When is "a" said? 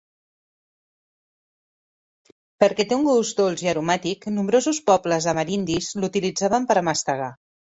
6.83-6.87